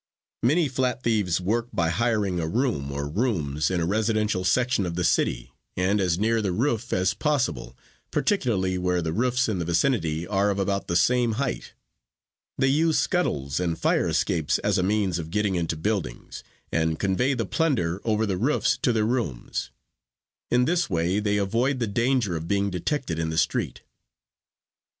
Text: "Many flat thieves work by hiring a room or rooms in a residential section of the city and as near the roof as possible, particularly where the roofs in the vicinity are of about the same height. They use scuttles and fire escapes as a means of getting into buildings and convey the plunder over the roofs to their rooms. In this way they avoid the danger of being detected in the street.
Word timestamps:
"Many 0.41 0.67
flat 0.67 1.03
thieves 1.03 1.39
work 1.39 1.67
by 1.71 1.89
hiring 1.91 2.39
a 2.39 2.47
room 2.47 2.91
or 2.91 3.07
rooms 3.07 3.69
in 3.69 3.79
a 3.79 3.85
residential 3.85 4.43
section 4.43 4.87
of 4.87 4.95
the 4.95 5.03
city 5.03 5.51
and 5.77 6.01
as 6.01 6.17
near 6.17 6.41
the 6.41 6.51
roof 6.51 6.91
as 6.91 7.13
possible, 7.13 7.77
particularly 8.09 8.79
where 8.79 9.03
the 9.03 9.13
roofs 9.13 9.47
in 9.47 9.59
the 9.59 9.65
vicinity 9.65 10.25
are 10.25 10.49
of 10.49 10.57
about 10.57 10.87
the 10.87 10.95
same 10.95 11.33
height. 11.33 11.73
They 12.57 12.65
use 12.69 12.97
scuttles 12.97 13.59
and 13.59 13.77
fire 13.77 14.07
escapes 14.07 14.57
as 14.63 14.79
a 14.79 14.81
means 14.81 15.19
of 15.19 15.29
getting 15.29 15.53
into 15.53 15.75
buildings 15.77 16.43
and 16.71 16.97
convey 16.97 17.35
the 17.35 17.45
plunder 17.45 18.01
over 18.03 18.25
the 18.25 18.37
roofs 18.37 18.79
to 18.81 18.91
their 18.91 19.05
rooms. 19.05 19.69
In 20.49 20.65
this 20.65 20.89
way 20.89 21.19
they 21.19 21.37
avoid 21.37 21.77
the 21.77 21.85
danger 21.85 22.35
of 22.35 22.47
being 22.47 22.71
detected 22.71 23.19
in 23.19 23.29
the 23.29 23.37
street. 23.37 23.83